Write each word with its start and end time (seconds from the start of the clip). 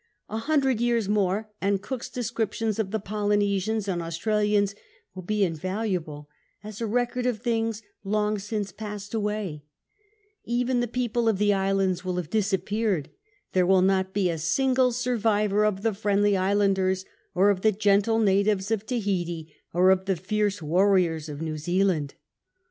A 0.29 0.39
hundred 0.39 0.81
years 0.81 1.07
more 1.07 1.51
and 1.61 1.79
Cook's 1.79 2.09
descrip 2.09 2.53
tions 2.53 2.79
of 2.79 2.89
the 2.89 2.99
Polynesians 2.99 3.87
and 3.87 4.01
Austi*alians 4.01 4.73
will 5.13 5.21
bo 5.21 5.35
invalu 5.35 5.93
able 5.93 6.27
as 6.63 6.81
a 6.81 6.87
record 6.87 7.27
of 7.27 7.37
things 7.43 7.83
long 8.03 8.39
since 8.39 8.71
passed 8.71 9.13
away; 9.13 9.63
even 10.43 10.79
the 10.79 10.87
people 10.87 11.29
of 11.29 11.37
the 11.37 11.53
islands 11.53 12.03
will 12.03 12.15
have 12.15 12.31
disappeared; 12.31 13.11
there 13.53 13.67
will 13.67 13.83
not 13.83 14.11
be 14.11 14.27
a 14.31 14.39
single 14.39 14.91
survivor 14.91 15.63
of 15.65 15.83
the 15.83 15.93
Friendly 15.93 16.35
Islanders, 16.35 17.05
or 17.35 17.51
of 17.51 17.61
the 17.61 17.71
gentle 17.71 18.17
natives 18.17 18.71
of 18.71 18.87
Tahiti, 18.87 19.53
or 19.71 19.91
of 19.91 20.05
the 20.05 20.15
fierce 20.15 20.63
warriors 20.63 21.29
of 21.29 21.43
New 21.43 21.57
Zealand. 21.59 22.15